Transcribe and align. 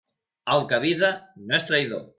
El 0.55 0.63
que 0.71 0.79
avisa 0.79 1.13
no 1.47 1.61
és 1.61 1.71
traïdor. 1.71 2.07